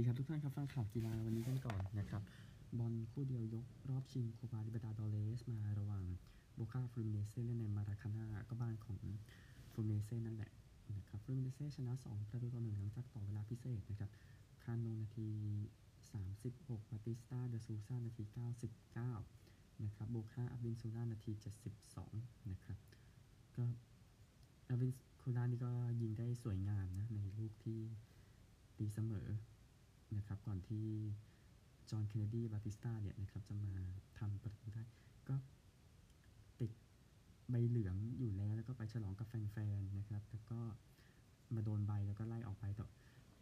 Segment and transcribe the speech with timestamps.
[0.00, 2.22] ดีครับทุกท่านครับฟังข่าวกีฬาวันนี้กันก่อนนะครับ
[2.78, 6.04] บอลคู่เดียวยกรอบชิงโคปาลิเบร์ตาดอเรสมาระหว่าง
[6.54, 9.02] โบคาฟลูมิเนเซ่เล่นในมาราคาน่าก็บ้านของ
[9.70, 10.50] ฟลูมิเนเซ่นั่นแหละ
[10.96, 14.10] นะครับฟลูมิเนเซ่ชนะ 2 ประตูต่อหนึ่งหลังจากต่อเวลาพิเศษนะครับ
[14.62, 15.28] คาโนนาที
[16.04, 18.24] 36บาติสตาเดซูซานาที
[19.02, 21.32] 99 นะครับโบคาอัดวินกูลานาที
[21.90, 22.78] 72 นะครับ
[23.56, 23.64] ก็
[24.68, 24.92] อัดวิน
[25.22, 27.80] ซูลานี่ก็ยิงได้สวยงามนะในลูกที่
[28.78, 29.28] ตีเสมอ
[30.16, 30.86] นะครับก่อนที่
[31.90, 33.84] จอห์นเคนเนดีบาติสตาเนี่ยนะครับจะมา
[34.18, 34.82] ทำประตูได้
[35.28, 35.36] ก็
[36.60, 36.70] ติด
[37.50, 40.60] ใบเหลืองอยู่แล้ว แล้วก็ไปฉลองกับแฟนๆนะครับ แล้วก็
[41.54, 42.84] มาโดนใบแล้วก็ไล่ออกไปแต่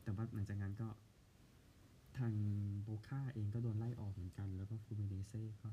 [0.03, 0.89] แต่ว่าหลังจากนั้นก็
[2.19, 2.35] ทาง
[2.83, 5.69] โบค่าเองก็โดนไล่ออกเหมือนกัน แล้วก็ฟูเมเนเซ่ก็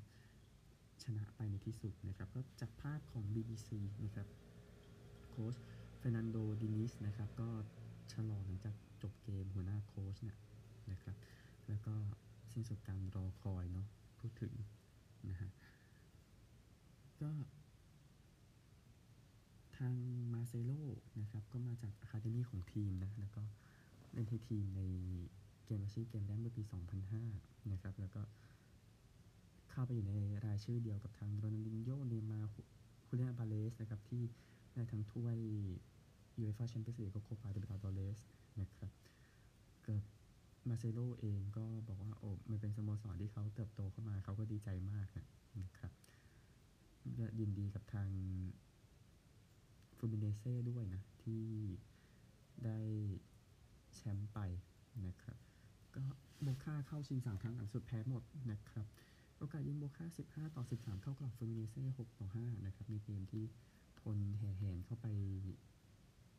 [1.04, 3.70] ชนะไปในที่สุดนะครับ ก็จากภาพของ BBC
[4.04, 4.28] นะครับ
[5.30, 5.56] โค้ช
[5.98, 7.50] เฟร์นันโดดินิซนะครับ ก็
[8.12, 10.38] ฉลองหลังจากจบเกมหัวหน้าโค้ชเนี่ย
[10.92, 11.16] นะครับ
[11.68, 11.94] แล้วก็
[12.52, 13.88] สิ้นสุดการรอคอยเนาะ
[14.20, 14.54] พูดถึง
[15.30, 15.50] นะฮะ
[17.22, 17.30] ก็
[19.78, 19.96] ทาง
[20.34, 20.72] มาร์เซโล
[21.22, 23.44] นะครับ ก็มาจาก academy ของทีมนะ แล้วก็
[24.14, 24.82] เล่นให้ทีมใน
[25.66, 26.64] เกมอาชีพเกมแรกเมื่อปี
[27.16, 28.22] 2005 นะครับ แล้วก็
[29.72, 30.14] เข้าไปอยู่ใน
[30.46, 32.52] รายชื่อเดียวกับทางโรนัลดินโญเนมาร์
[33.08, 34.24] ฮูเลียนอัลวาเรสนะครับ ที่
[34.74, 35.38] ได้ทั้งถ้วย
[36.40, 38.20] ยูเอฟ่าแชมเปี้ยนส์ลีกกับโคปาลิเบร์ตาดอเรส
[38.60, 39.05] นะครับ
[40.70, 45.08] มาร์เซโลเองก็บอกว่าโอ้มันเป็นสโมสรที่เขาเติบโตเข้ามาเขาก็ดีใจมาก
[45.62, 45.92] นะครับ
[47.20, 48.10] ก็ยินดีกับทาง
[49.98, 51.44] ฟลูมิเนเซ่ด้วยนะ ที่
[52.66, 52.80] ได้
[53.96, 54.40] แชมป์ไป
[55.08, 55.38] นะครับ
[55.96, 56.04] ก็
[56.44, 58.86] โบค่าเข้าชิงสามครั้งหลังสุดแพ้หมดนะครับ
[59.38, 63.44] โอกาสยิงโบค่า 15 ต่อ 13เท่ากับฟูมิเนเซ่ 6 ต่อ 5 นะครับ ในเกมที่
[64.02, 65.08] ทนแห่แหนเข้าไป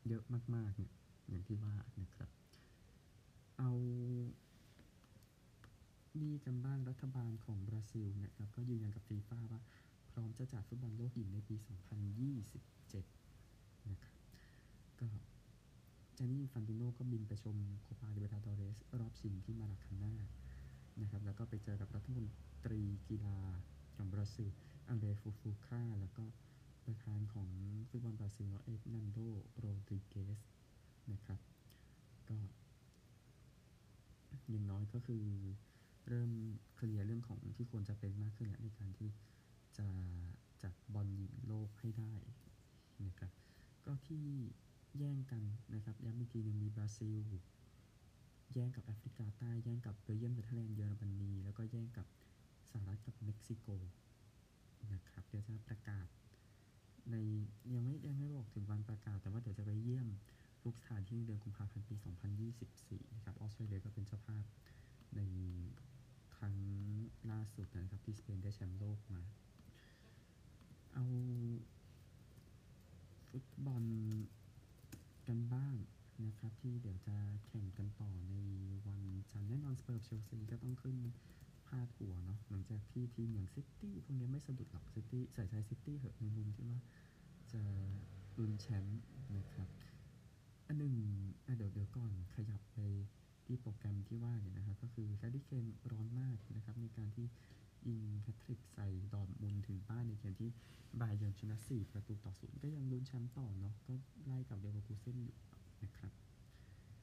[0.08, 0.22] เยอะ
[0.54, 0.92] มากๆเนี่ย
[1.28, 2.28] อย่างที่ว่านะครับ
[3.58, 3.70] เอา
[6.22, 9.60] ดีกันบ้างรัฐบาลของบราซิลนะครับ ก็ยืนยันกับฟีฟ่าว่า
[10.12, 11.56] พร้อมจะจัดฟุตบอลโลกหญิงในปี
[12.36, 14.14] 2027 นะครับ
[15.00, 15.08] ก็
[16.18, 20.14] จานนี่อินฟันติโนก็บินไปชมโคปาลิเบร์ตาดอเรส รอบชิงที่มาราคาน่า
[21.00, 22.24] นะครับ แล้วก็ไปเจอกับรัฐมน
[22.64, 23.38] ตรีกีฬา
[23.94, 24.48] ของบราซิล
[24.88, 26.24] อังเดรฟูฟูคาแล้วก็
[26.84, 27.48] ประธานของ
[27.88, 29.18] ฟุตบอลบราซิลเอดนัลโด
[29.58, 30.38] โรดริเกส
[31.12, 31.38] นะครับ
[32.28, 32.38] ก็
[34.50, 35.24] อย่างน้อยก็คือ
[36.08, 36.30] เริ่ม
[36.74, 39.10] เคลียร์เรื่องของที่ควรจะเป็นมากขึ้นแล้วในการที่
[39.78, 39.88] จะ
[40.62, 42.14] จัดบอลหญิงโลกให้ได้
[43.06, 43.32] นะครับ
[43.84, 44.26] ก็ที่
[44.98, 45.42] แย่งกัน
[45.74, 47.16] นะครับย้ำอีกทีหนึ่งมีบราซิล
[48.52, 52.06] แย่งกับแอฟริกาใต้แย่งกับเบลเยียมเนเธอร์แลนด์เยอรมนีแล้วก็แย่งกับ
[52.70, 53.66] สหรัฐกับเม็กซิโก
[54.92, 56.06] นะครับเดี๋ยวจะประกาศ
[57.10, 57.16] ใน
[57.74, 60.08] ยังไม่ยังไม่บอกถึงวันประกาศ แต่ว่าเดี๋ยวจะไปเยี่ยม
[60.62, 61.94] ทุกสถานที่เดือนกุมภาพันธ์ปี
[62.54, 64.44] 2024 นะครับ ออสเตรเลียก็เป็นเจ้าภาพ
[65.16, 65.22] ใน
[66.36, 66.56] ครั้ง
[67.30, 69.20] ล่าสุดนะครับ ที่สเปนได้แชมป์โลกมา
[70.94, 71.04] เอา
[73.30, 73.84] ฟุตบอล
[75.28, 75.74] กันบ้าง
[76.24, 78.34] นะครับ ที่เดี๋ยวจะแข่งกันต่อใน
[78.86, 79.00] วัน
[79.32, 80.96] จันทร์แน่นอนสเปอร์เชลซีก็ต้องขึ้น
[81.66, 86.78] พาดหัวเนาะหลังจากที่ทีมอย่างซิตี้พวกนี้ไม่สะดุดหรอกซิตี้ใส่ใจซิตี้เหอะในมุมที่ว่า
[87.52, 87.62] จะ
[88.38, 89.00] ลุ้นแชมป์
[89.36, 89.68] นะครับ
[90.66, 90.94] อันหนึ่ง
[91.56, 92.78] เดี๋ยวเดี๋ยวก่อนขยับไป
[93.46, 97.26] ที่โปรแกรมที่ว่าเนี่ยนะครับก็คือแฮร์รี่เคนร้อนมากนะครับในการที่
[97.88, 100.50] ยิงแฮตทริกใส่ดอร์ทมุนถึงบ้านในเกมที่
[101.00, 103.92] บาเยิร์นชนะ 4 ประตูต่อศูนย์ก็ยังลุ้นแชมป์ต่อเนาะก็
[104.26, 105.36] ไล่กับเลเวอร์คูเซนอยู่
[105.82, 106.12] นะครับ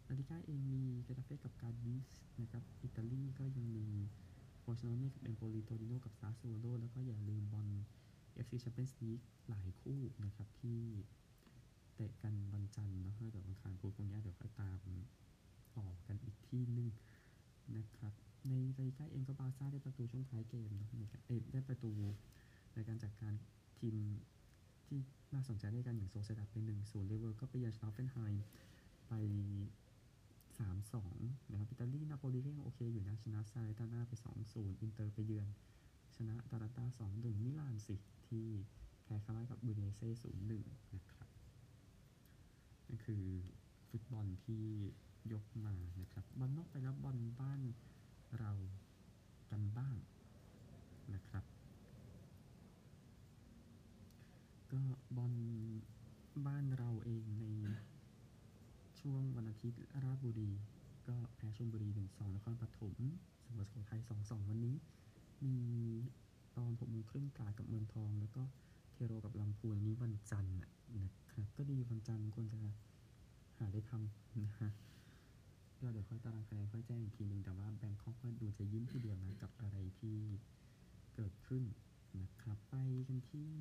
[0.07, 2.07] ลาลิกาเองมีเกตาเฟ่กับกาดิซ
[2.41, 3.87] นะครับอิตาลีก็ยังมี
[4.59, 7.67] โฟรซิโนเน่กับเอมโปลีโตริโนกับซาสซูโอโลแล้วก็อย่าลืมบอล
[8.45, 10.79] AFC Champions League หลายคู่นะครับที่
[11.95, 14.79] เตะกันวันจันทร์นะแล้วเดี๋ยววันอังคารพุธพวกนี้เดี๋ยวค่อยตาม
[15.77, 16.89] ต่อกันอีกทีหนึ่ง
[17.77, 18.13] นะครับ
[18.49, 21.91] ในรายการเองก็บาร์ซ่าได้ประตูช่วงท้ายเกมนะในการเอยได้ประตู
[22.73, 23.33] ในการจัดการ
[23.79, 23.95] ทีม
[24.85, 24.99] ที่
[25.33, 28.45] น่าสนใจด้วยกันอย่างโซเซดัดเป็นหนึ่งศูนย์เลเวอร์ก็ไปเยือนชนะฮอฟเฟนไฮม์
[29.07, 29.13] ไป
[30.59, 31.15] สามสอง
[31.51, 35.47] นะครับอิตาลีนาโปลีก็ยังโอเคอยู่นะชนะซาแลร์นิตาน่าไปสองศูนย์อินเตอร์ไปเยือน
[36.15, 37.95] ชนะตาราตาสองหนึ่งมิลานสิ
[38.27, 38.47] ที่
[39.03, 40.63] แพ้คาร่ากับบูเนเซ่ศูนย์หนึ่ง
[40.95, 41.22] นะครับ
[42.93, 43.25] นั่นคือ
[43.89, 44.65] ฟุตบอลที่
[45.33, 47.61] ยกมานะครับบอลนอกไปแล้วบอลบ้าน
[48.39, 48.51] เรา
[49.51, 49.95] กันบ้าง
[51.13, 51.45] นะครับ
[54.73, 54.81] ก็
[55.17, 55.33] บอล
[56.47, 57.45] บ้านเราเองใน
[58.99, 60.51] ช่วงวันอาทิตย์ราชบุรี
[61.07, 62.95] ก็แพ้ชลบุรี 1-2นครปฐม
[63.43, 64.75] เสมอสุโขทัย2-2 วันนี้
[65.45, 65.57] มี
[66.57, 68.43] ตอน6โมงครึ่งตราดกับเมืองทองแล้วก็
[68.93, 70.71] เทโรกับลำพูนนี้วันจันทร์น่ะ
[71.31, 72.59] ครับ ก็ดีวันจันทร์ควรจะ
[73.57, 74.69] หาได้ทำนะฮะ
[75.79, 80.17] ก็เดี๋ยวค่อยตารางคะแนนค่อยแจ้งอีกทีหนึ่งแต่ว่าแบงคอกก็ดูจะยิ้มทีเดียวนะ กับอะไรที่
[81.15, 81.63] เกิดขึ้น
[82.19, 82.75] นะครับ ไป
[83.07, 83.51] กันที่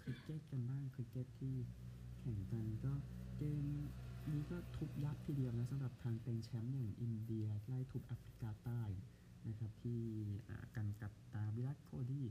[0.00, 1.54] คริกเก็ตกันบ้างคริกเก็ตที่
[2.18, 2.92] แข่งกันก็
[3.36, 3.64] เกม
[4.32, 8.82] นี้ก็ทุบยับทีเดียวนะสำหรับทางเป็นแชมป์อย่างอินเดียไล่ทุบแอฟริกาใต้
[9.48, 10.00] นะครับที่
[10.76, 12.26] กันกับตาวิรัตโคดี้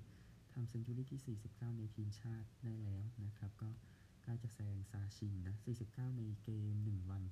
[0.54, 3.70] ทำเซนจูรี่ที่ 49 ในทีมชาติได้แล้วนะครับ ก็
[4.24, 5.56] ใกล้จะแซงซาชินนะ
[5.88, 7.24] 49 ในเกม 1 วัน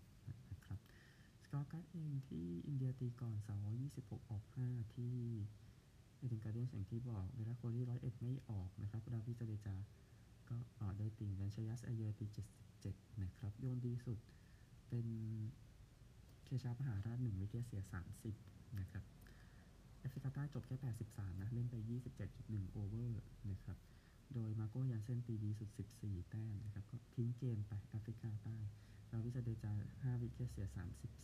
[0.51, 0.79] นะครับ
[1.43, 3.35] สกอร์การ์ดเองที่อินเดียตีก่อน
[3.83, 5.15] 226 ออก 5 ที่
[6.17, 9.75] เอเดนการ์เดียนอย่างที่บอกเวลาโคลี่ร้อยเอ็ดไม่ออกนะครับดาวิดเจเดจา
[10.49, 12.25] ก็ออกได้ตีกันเชรยาสไอเยอร์ตี
[12.75, 14.17] 77 นะครับ โยนดีสุด
[14.89, 15.07] เป็น
[16.45, 17.81] เคชาฟมหาราช1 wicket เสีย
[18.29, 19.16] 30 นะครับ
[20.07, 20.75] แอฟริกาใต้จบแค่
[21.09, 21.75] 83 นะ เล่นไป
[22.25, 23.21] 27.1 over
[23.51, 23.77] นะครับ
[24.33, 25.69] โดยมาร์โกยันเซนตีดีสุด
[25.99, 28.57] 14 แต้มนะครับ ก็ทิ้งเกมไปแอฟริกาใต้
[29.11, 30.67] ราวินทราจาเดจา 5 wicket เสีย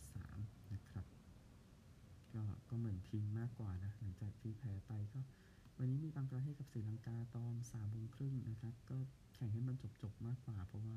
[0.08, 1.06] 33 นะครับ
[2.34, 5.20] ก็ก็เหมือนทิ้งมากกว่านะ หลังจากที่แพ้ไปก็
[5.78, 8.96] วันนี้มีบังกลาเทศกับศรีลังกาตอน3โมงครึ่งนะครับ ก็
[9.34, 10.96] แข่งให้มันจบๆมากกว่า เพราะว่า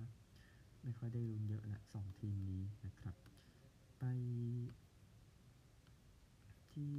[0.83, 3.15] ไม่ค่อยได้ลุ้นเยอะละสองทีมนี้นะครับ
[3.99, 4.03] ไป
[6.71, 6.95] ที่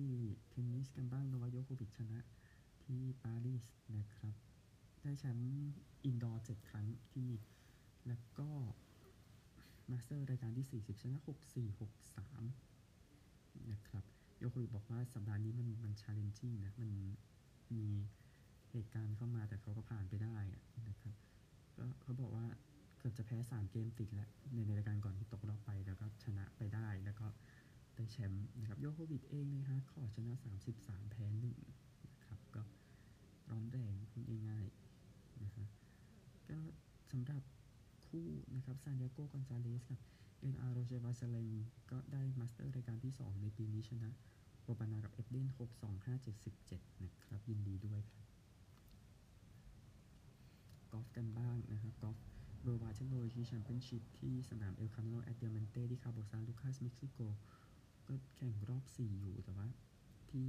[0.64, 2.19] เทนนิสกันบ้างโนวัคยอโควิชชนะ
[2.82, 3.66] ที่ปารีส
[3.99, 4.34] นะครับ
[5.02, 5.75] ได้แชมป์
[6.05, 7.31] indoor 7ครั้งที่
[8.06, 8.49] แล้วก็
[9.90, 11.82] Masters รายการที่ 40 ชนะ 6 4 6
[12.16, 14.05] 3 นะครับ
[14.38, 16.90] โยโควิชบอกว่าสัปดาห์นี้มันมัน challenging นะ มัน
[17.75, 17.87] มี
[18.70, 21.14] เหตุการณ์เข้ามาแต่เขาก็ผ่านไปได้อะนะครับ
[21.76, 22.46] ก็เขาบอกว่า
[22.99, 27.26] เกือบจะแพ้ 3 เกมติดแล้วในในรายการก่อนที่ตกรอบไป แล้วก็ชนะไปได้แล้วก็
[27.98, 30.34] ได้แชมป์นะครับโยโควิชเองใน hard court ชนะ
[30.72, 31.26] 33 แพ้
[31.70, 32.62] 1นะครับก็
[33.50, 35.66] ร้อนแรงพูดง่ายๆนะฮะ
[36.50, 36.58] ก็
[37.12, 37.42] สำหรับ
[38.06, 40.00] คู่นะครับซานติอโกกอนซาเลสกับ
[40.40, 41.48] เอ็นอาร์โรเจวาเซเลน
[41.90, 44.10] ก็ได้มาสเตอร์รายการที่ 2 ในปีนี้ชนะ
[44.62, 45.48] โรบานากับเอ็ดเดน
[46.24, 48.24] 62577 นะครับ ยินดีด้วยครับ
[50.90, 52.16] กอล์ฟกันบ้างนะครับกอล์ฟ
[52.62, 57.18] เวอร์วาเทคโนโลยีแชมเปี้ยนชิพที่สนามเอลคามิโนแอดเดียมันเต้ที่คาโบซานลูคัสเม็กซิโก
[58.08, 59.69] ก็แข่งรอบ 4 อยู่แต่ว่า
[60.31, 60.49] ที่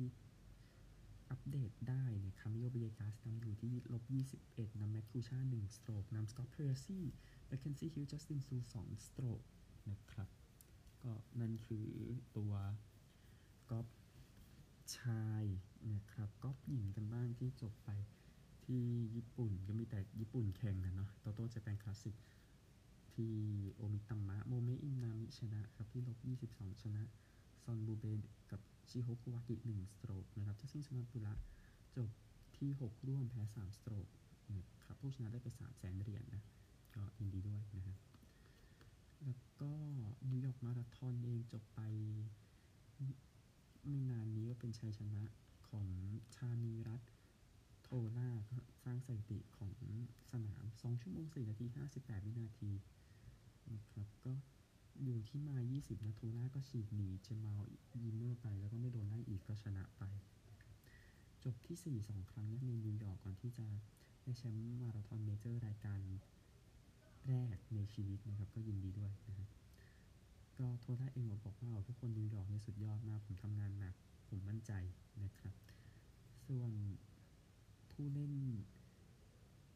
[1.29, 4.03] อัปเดตได้เนี่ยคามิโอเบเยกาสนำอยู่ที่ลบ
[4.41, 7.05] 21นำแมคคูชา1สโตรกนำสกอตเพรซี่
[7.47, 9.41] แมคเคนซี่ฮิลจัสตินซู2สโตรก
[9.91, 10.29] นะครับ
[11.03, 11.11] ก็
[11.41, 11.87] นั่นคือ
[12.37, 12.53] ตัว
[13.69, 13.87] กอล์ฟ
[14.97, 15.43] ชาย
[15.93, 17.89] นะครับกอล์ฟหญิงกันบ้างที่จบไป
[18.65, 18.83] ที่
[19.15, 22.15] ญี่ปุ่นก็มีแต่ญี่ปุ่นแข่งกันเนาะโตโต้จะเป็นคลาสสิก
[23.13, 23.33] ที่
[23.73, 26.17] โอมิตัมมะโมเมอินนามิชนะครับ ที่ลบ
[26.49, 27.03] 22 ชนะ
[27.63, 28.19] ซอนบูเบน
[28.51, 31.33] กับชิโฮคุวากิ1สโตรกนะครับเจสซินสมาปุระ
[31.95, 32.09] จบ
[32.57, 34.07] ที่ 6 ร่วมแพ้ 3 สโตรก
[34.49, 36.41] นะครับผู้ชนะได้ไป 3 แสนเหรียญนนะ
[36.95, 37.97] ก็ยินดีด้วยนะฮะ
[39.23, 39.71] แล้วก็
[40.29, 41.79] นิวยอร์กมาราธอนเองจบไป
[43.87, 45.21] ไม่นานนี้ก็เป็นชัยชนะ
[45.69, 45.89] ของ
[46.35, 47.01] ชานีรัต
[47.83, 48.29] โทล่า
[48.83, 49.75] สร้างสถิติของ
[50.31, 51.65] สนาม 2 ชั่วโมง 4 นาที
[51.97, 52.71] 58 วินาที
[53.73, 54.33] นะครับก็
[55.03, 57.61] อยู่ที่มา 20นะโทล่าก็ฉีกหนีเจมาล
[58.03, 60.03] ยิมเมอร์ไป แล้วก็ไม่โดนไล่อีกก็ชนะไป
[61.43, 63.67] จบที่ 4 2 ครั้งนะในนิวยอร์กก่อนที่จะ
[64.21, 65.99] ได้แชมป์มาราธอนเมเจอร์รายการ
[67.27, 69.49] แรกในชีวิตนะครับ ก็ยินดีด้วยนะ
[70.57, 73.95] ก็โทล่าเองบอกว่าทุกคนนิวยอร์กนี่สุดยอดมาก ผมทำงานหนัก
[74.27, 74.71] ผมมั่นใจ
[75.23, 75.53] นะครับ
[76.45, 76.71] ส่วน
[77.91, 78.33] ผู้เล่น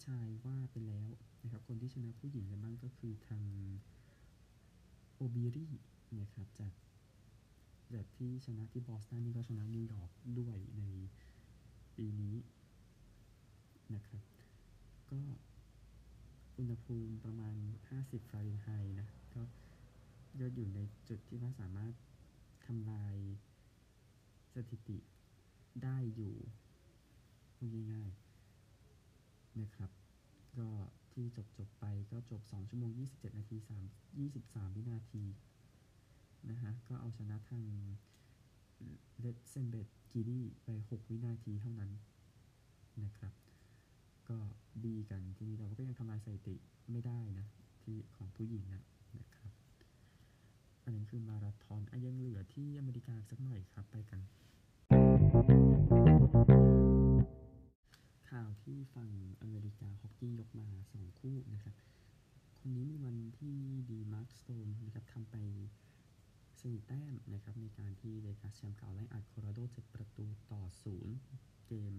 [0.05, 1.07] ชายว่าไปแล้ว
[1.43, 3.43] นะครับ คนที่ชนะผู้หญิงกันบ้างก็คือทาง
[5.35, 5.67] โอบิรี
[6.19, 6.73] นะครับจาก
[7.93, 10.83] จากที่ชนะที่บอสตันนี่ก็ชนะนิวยอร์กด้วยใน
[11.97, 12.35] ปีนี้
[13.93, 14.23] นะครับ
[15.11, 15.21] ก็
[16.57, 17.55] อุณหภูมิประมาณ
[17.93, 19.43] 50 ฟาเรนไฮต์นะ ก็
[20.39, 21.93] ยอดอยู่ในจุดที่ว่าสามารถ
[22.65, 23.15] ทำลาย
[24.53, 24.97] สถิติ
[25.83, 26.35] ได้อยู่
[27.55, 29.91] พูดง่ายๆนะครับ
[30.57, 30.69] ก็
[31.13, 33.57] ที่จบจบไปก็จบ 2 ชั่วโมง 27 นาที
[34.17, 35.23] 3 23 วินาที
[36.49, 37.63] นะฮะ ก็เอาชนะทาง
[39.19, 41.91] เลดเซนเบตกีดีไป 6 วินาทีเท่านั้น
[43.03, 43.33] นะครับ
[44.29, 44.37] ก็
[44.85, 46.55] ดีกันทีนี้เราก็ยังทำลายสถิติ
[46.91, 47.47] ไม่ได้นะ
[47.81, 48.83] ที่ของผู้หญิงนะ
[49.19, 49.51] นะครับ
[50.83, 54.21] อันนั้คือมาราธอนอยังเหลือที่อเมริกาสักหน่อยครับไปกัน
[58.33, 59.11] ข่าวที่ฝั่ง
[59.41, 61.75] อเมริกาฮอกกี้ยกมา 2 คู่นะครับ
[62.59, 63.57] คนนี้มีวันที่
[63.89, 65.35] ดีมาร์คสโตนนะครับทำไป
[66.61, 71.17] สี่แต้มนะครับในการที่เวกัสแชมป์เก่าไล่อัดโคโลราโด 7 ประตูต่อศูนย์
[71.67, 71.95] เกม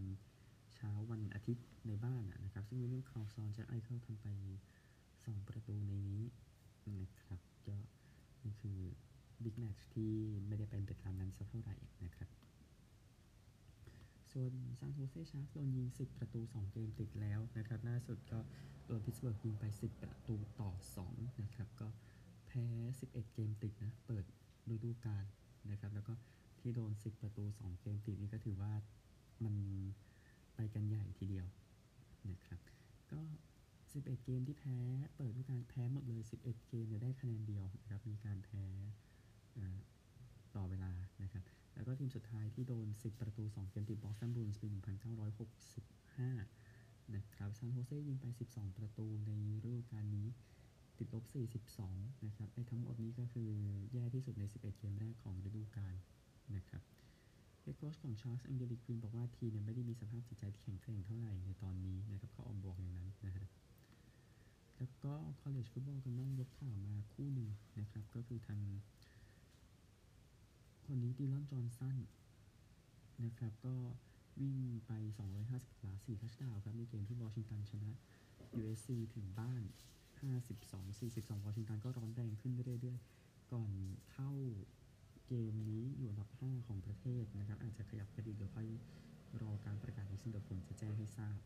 [0.72, 4.26] เช้าวันอาทิตย์ในบ้านนะครับ ซึ่งวิลเลียมคาร์ลสันแจ็คไอเคิลทำไป
[4.88, 6.22] 2 ประตูในนี้
[7.00, 7.76] นะครับก็
[8.44, 8.78] นี่คือ
[9.42, 10.12] บิ๊กแมตช์ที่
[10.46, 12.43] ไม่ได้เป็นไปตามนั้นสักเท่าไหร่นะครับ
[14.34, 18.38] ส่วนซานโฮเซชาร์กโดนยิง 10 ประตู 2 เกมติดแล้วนะครับล่าสุดก็
[18.86, 20.70] โดนพิตสเบิร์กยิงไป 10 ประตูต่อ
[21.06, 21.88] 2 นะครับ ก็
[22.46, 22.66] แพ้
[23.00, 24.24] 11 เกมติดนะ เปิด
[24.74, 25.24] ฤดูกาล
[25.70, 26.12] นะครับ แล้วก็
[26.60, 28.72] ที่โดน 10 ประตู 2 เกมติดนี่ก็ถือว่า
[29.44, 29.54] มัน
[30.54, 31.46] ไปกันใหญ่ทีเดียว
[32.30, 32.60] นะครับ
[33.12, 33.20] ก็
[33.72, 34.78] 11 เกมที่แพ้
[35.16, 38.64] เปิดฤดูกาลแพ้หมดเลย 11 เกมเนี่ยได้คะแนนเดียวนะครับ มีการแพ้
[40.54, 40.90] ต่อเวลา
[41.22, 44.74] นะครับ แล้วก็ทีมสุดท้ายที่โดน 10 ประตู 2 เกมติดบอสตันบรูอินส์ปี 1965
[47.16, 49.32] นะครับซานโฮเซยิงไป 12 ประตูใน
[49.64, 50.26] ฤดูกาลนี้
[50.98, 51.24] ติดลบ
[51.74, 53.50] 42 นะครับไอ้ทั้งหมดนี้ก็คือ
[53.92, 55.94] แย่ที่สุดใน 11 เกมแรกของฤดูกาล
[56.56, 56.82] นะครับ
[57.60, 63.46] เฮดโค้ชของชาร์คส์เดวิดควินน์บอกว่าทีมเนี่ยไม่ได้มีสภาพจิตใจที่แข็งแกร่งเท่าไหร่ในตอนนี้นะครับเขาออกบอกอย่างนั้นนะฮะ
[64.76, 67.48] แล้วก็ college football กันบ้างยกข่าวมาคู่หนึ่ง
[67.80, 68.60] นะครับ ก็คือทาง
[70.86, 71.96] คนนี้ดิลอนจอห์นสัน
[73.24, 73.76] นะครับ ก็
[74.40, 74.92] วิ่งไป
[75.38, 77.90] 250หลา4ทัชดาวครับ ในเกมที่วอชิงตันชนะ
[78.58, 79.62] USC ถึงบ้าน
[80.34, 83.74] 52-42วอชิงตันก็ร้อนแรงขึ้นเรื่อยๆ ก่อน
[84.12, 84.30] เข้า
[85.26, 88.68] เกมนี้อยู่อันดับ 5 ของประเทศนะครับ อาจจะขยับกระดิกเดี๋ยวค่อย
[89.42, 91.38] รอการประกาศอีกซึ่งเดี๋ยวผมจะแจ้งให้ทราบ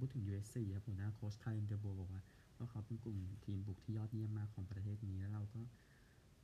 [0.00, 2.22] พูดถึง USC ครับหัวหน้าโค้ชคาร์เรนเดอร์โบบอกว่า
[2.58, 5.60] ว่าเขาเป็นกลุ่มทีมบุกที่ยอดเยี่ยมมากของประเทศนี้แล้วเราก็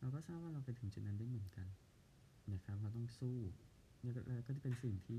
[0.00, 1.66] เราก็ทราบว่าเราไปถึงจุดนั้นได้เหมือนกัน
[2.52, 3.38] นะครับเราต้องสู้
[4.02, 4.14] แล้ว
[4.46, 5.18] ก็จะเป็นสิ่งที่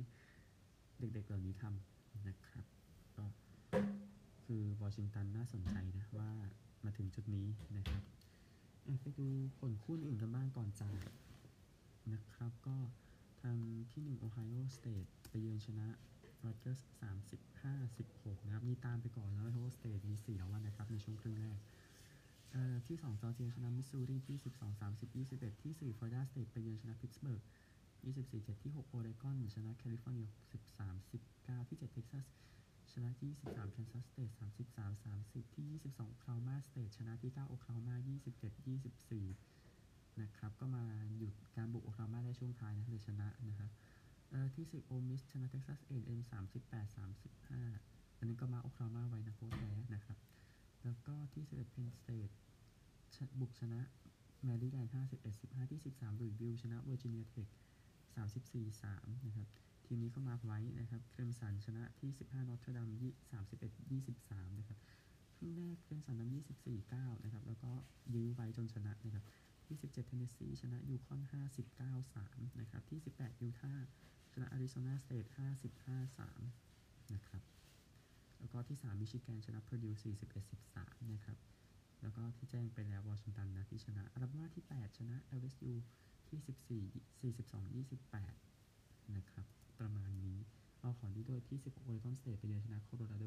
[1.00, 2.66] เด็กๆเหล่านี้ทำนะครับ
[3.18, 3.26] ก็
[4.46, 6.30] คือวอชิงตันน่าสนใจนะว่า
[6.86, 8.04] มาถึงจุดนี้นะครับ
[9.02, 9.28] ไปดู
[9.60, 11.00] ผลคู่อื่นกันบ้างก่อนจาก
[12.14, 12.78] นะครับก็
[13.42, 13.58] ทาง
[13.92, 15.88] ที่หนึ่งโอไฮโอสเตทไปเยือนชนะ
[16.46, 21.58] รัตเกอร์สสามสิบห้าสิบหกนะครับนี่ตามไปก่อนแล้วโอไฮโอสเตทมีสี่แล้ววันนะครับ ในช่วงครึ่งแรก
[22.88, 27.42] ที่2จอร์เจียชนะมิสซูรีที่ 12 30 21 ที่ 4 ฟลอริดาสเตทไปเยือนชนะพิตต์สเบิร์ก
[28.00, 30.28] 24 7 ที่ 6 โอเรกอน ชนะแคลิฟอร์เนีย
[30.66, 32.26] 13 19 ที่ 7 เท็กซัส
[32.92, 34.32] ชนะที่23แคนซัสสเตท
[34.72, 37.96] 33 30 ที่ 22 โอคลาโฮมาสเตทชนะที่ 9 โอคลาโฮมา
[38.48, 38.66] 27
[39.46, 40.84] 24 นะครับ ก็มา
[41.18, 43.72] หยุดการบุกโอคลาโฮมาได้ช่วงท้ายนะเลยชนะนะครับ
[44.56, 46.20] ที่ 10 โอลมิสชนะเท็กซัสเอแอนด์เอ็ม
[46.62, 46.96] 38
[47.56, 50.18] 35อันนี้ก็มาโอคลาโฮมาไว้นะโค้ชแพ้นะครับ
[50.84, 52.30] แล้วก็ที่11เพนสเตท
[53.40, 53.80] บุกชนะ
[54.44, 57.48] แมรี่แลนด์51 15ที่13ลุยวิลชนะเวอร์จิเนียเทค
[58.14, 59.48] 34 3นะครับ
[59.86, 62.90] ทีมนี้เข้ามาไว้นะครับเคลมสันชนะที่15นอตเทรอดาม
[63.50, 64.78] 31 23นะครับ
[65.36, 67.72] ครึ่งแรกเคลมสันนำ24 9นะครับ แล้วก็
[68.14, 69.24] ยื้อไว้จนชนะนะครับ
[69.68, 71.22] ที่17เทนเนสซีชนะยูคอน
[71.72, 73.88] 59 3นะครับที่ 18ยูทาห์
[74.34, 75.38] ชนะอาริโซนาสเตท
[75.78, 77.42] 55 3นะครับ
[78.40, 80.04] แล้วก็ที่ 3 มิชิแกนชนะเพอร์ดิว41
[80.72, 81.38] 13นะครับ
[82.02, 85.74] แล้วก็ที่แจ้งไปแล้ววอชิงตันนะที่ชนะอาราบาที่ 8 ชนะ LSU
[86.28, 86.40] ที่
[87.24, 87.86] 14 42
[88.34, 89.46] 28นะครับ
[89.80, 90.40] ประมาณนี้
[90.80, 93.26] เอาขอนี้ด้วยที่ 16โอเรกอนสเตทไปเยือนชนะโคโลราโด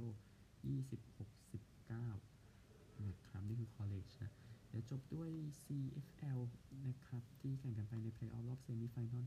[0.79, 1.69] 26
[2.17, 4.31] 19นะครับนี่คือ college นะ
[4.69, 5.31] เดี๋ยวจบด้วย
[5.63, 6.41] CFL
[6.87, 9.27] นะครับ ที่แข่งกันไปในเพลย์ออฟรอบ semi-final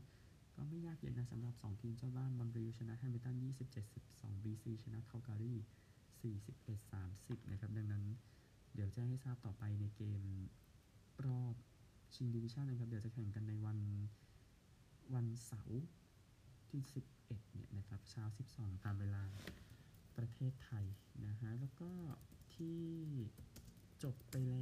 [0.54, 3.36] ก็ไม่ยากเย็นนะสำหรับ 2 ทีมเจ้าบ้านมอนทรีออลชนะแฮมิลตัน
[3.90, 5.54] 27-12 BC ชนะคาลการี
[6.32, 8.04] 41-30 นะครับ ดังนั้น
[8.74, 10.22] เดี๋ยวแจ้งให้ทราบต่อไปในเกม
[11.26, 11.54] รอบ
[12.14, 13.78] ชิงดิวิชั่นนะครับ เดี๋ยวจะแข่งกันในวัน
[15.14, 15.82] วันเสาร์
[16.68, 16.80] ที่
[17.14, 19.22] 11 เนี่ยนะครับเช้า 12 ตามเวลา
[20.16, 20.86] ประเทศไทย
[21.26, 21.90] นะฮะ แล้วก็
[22.54, 22.78] ที่
[24.02, 24.52] จบไปแล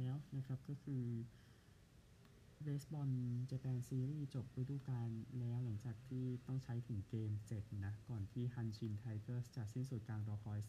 [0.51, 1.03] นะครับ ก็คือ
[2.63, 3.11] เบสบอล
[3.47, 10.59] เจแปนซีรีส์จบฤดูกาลแล้วหลังจากที่ต้องใช้ถึงเกม 7 นะ ก่อนที่ฮันชินไทเกอร์สจะสิ้นสุดการรอคอย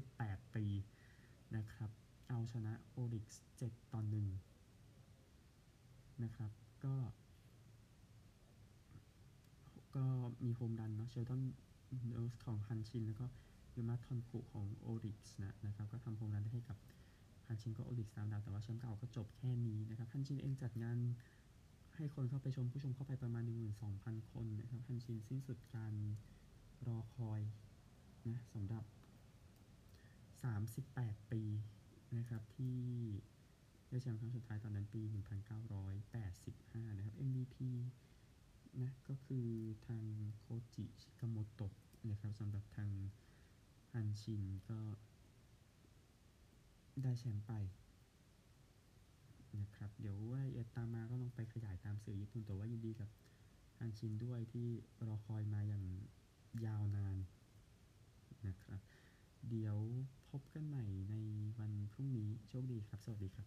[0.00, 0.64] 38 ปี
[1.56, 1.90] นะครับ
[2.28, 4.00] เอาชนะโอริกส์7ต่อ
[5.06, 6.50] 1นะครับ
[6.84, 6.94] ก็
[9.96, 10.04] ก็
[10.44, 11.42] มีโฮมรันเนาะเชลตัน
[12.14, 13.26] เอิร์สของฮันชิน แล้วก็
[13.74, 15.87] ยูมาทอนคุของโอริกส์นะนะครับ
[17.68, 20.98] ชินก็โอริกสามดาวแต่ว่าแชมป์เก่าก็จบแค่นี้นะครับฮันชินเองจัดงาน
[21.96, 23.44] ให้คนเข้าไปชมผู้ชมเข้าไปประมาณ
[23.86, 25.94] 12,000 คนนะครับฮันชินสิ้นสุดการ
[26.86, 27.40] รอคอย
[28.28, 28.84] นะสำหรับ
[30.46, 31.42] 38 ปี
[32.16, 32.78] นะครับที่
[33.90, 35.00] ได้แชมป์ครั้งสุดท้ายตอนนั้นปี
[36.20, 37.56] 1985 นะครับ MVP
[38.80, 39.48] นะก็คือ
[39.86, 40.04] ทาง
[40.38, 40.44] โค
[40.74, 41.72] จิชิกาโมโตะ
[42.10, 42.90] นะครับสำหรับทาง
[43.92, 44.78] ฮันชินก็
[47.04, 47.52] ได้แชมป์ไป
[49.58, 53.08] นะครับเดี๋ยวว่าเอีตามมาก็ลองไปขยายตามสื่อญี่ปุ่นแต่ว่ายินดีกับ
[53.78, 54.68] อันชินด้วยที่
[55.06, 55.84] รอคอยมาอย่าง
[56.66, 57.16] ยาวนาน
[58.46, 58.80] นะครับ
[59.48, 59.76] เดี๋ยว
[60.30, 61.14] พบกันใหม่ใน
[61.58, 63.46] วันพรุ่งนี้โชคดีครับ สวัสดีครับ